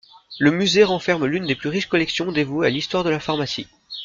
Le 0.39 0.49
musée 0.49 0.83
renferme 0.83 1.27
l’une 1.27 1.45
des 1.45 1.53
plus 1.53 1.69
riches 1.69 1.85
collections 1.87 2.31
dévouées 2.31 2.65
à 2.65 2.69
l’histoire 2.71 3.03
de 3.03 3.11
la 3.11 3.19
pharmacie. 3.19 3.67